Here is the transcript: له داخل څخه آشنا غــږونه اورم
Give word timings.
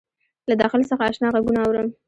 له 0.49 0.53
داخل 0.61 0.81
څخه 0.89 1.03
آشنا 1.09 1.27
غــږونه 1.33 1.59
اورم 1.63 1.87